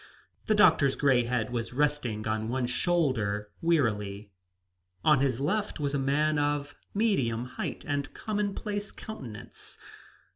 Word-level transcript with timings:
The 0.47 0.55
doctor's 0.55 0.95
gray 0.95 1.25
head 1.25 1.51
was 1.51 1.73
resting 1.73 2.25
on 2.27 2.49
one 2.49 2.65
shoulder 2.65 3.51
wearily. 3.61 4.31
On 5.03 5.19
his 5.19 5.39
left 5.39 5.79
was 5.79 5.93
a 5.93 5.99
man 5.99 6.39
of 6.39 6.73
medium 6.95 7.45
height 7.45 7.85
and 7.87 8.11
commonplace 8.15 8.89
countenance. 8.89 9.77